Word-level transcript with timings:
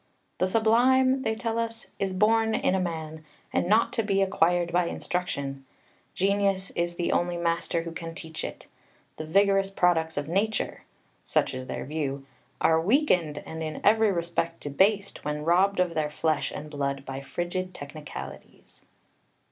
"The 0.39 0.47
Sublime," 0.47 1.21
they 1.21 1.35
tell 1.35 1.59
us, 1.59 1.91
"is 1.99 2.11
born 2.11 2.55
in 2.55 2.73
a 2.73 2.79
man, 2.79 3.23
and 3.53 3.67
not 3.67 3.93
to 3.93 4.01
be 4.01 4.23
acquired 4.23 4.71
by 4.73 4.85
instruction; 4.87 5.63
genius 6.15 6.71
is 6.71 6.95
the 6.95 7.11
only 7.11 7.37
master 7.37 7.83
who 7.83 7.91
can 7.91 8.15
teach 8.15 8.43
it. 8.43 8.65
The 9.17 9.25
vigorous 9.25 9.69
products 9.69 10.17
of 10.17 10.27
nature" 10.27 10.85
(such 11.23 11.53
is 11.53 11.67
their 11.67 11.85
view) 11.85 12.25
"are 12.59 12.81
weakened 12.81 13.43
and 13.45 13.61
in 13.61 13.79
every 13.83 14.11
respect 14.11 14.61
debased, 14.61 15.23
when 15.23 15.45
robbed 15.45 15.79
of 15.79 15.93
their 15.93 16.09
flesh 16.09 16.49
and 16.49 16.71
blood 16.71 17.05
by 17.05 17.21
frigid 17.21 17.71
technicalities." 17.75 18.81